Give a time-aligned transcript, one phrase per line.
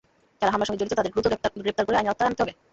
[0.39, 1.25] যারা হামলার সঙ্গে জড়িত তাদের দ্রুত
[1.65, 2.53] গ্রেপ্তার করে আইনের আওতায় আনতে হবে।